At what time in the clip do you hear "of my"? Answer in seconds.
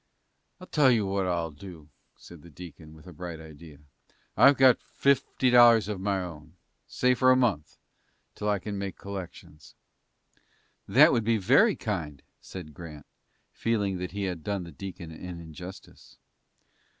5.87-6.19